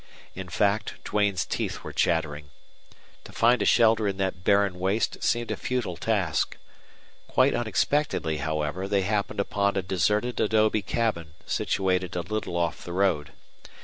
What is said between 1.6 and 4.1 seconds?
were chattering. To find a shelter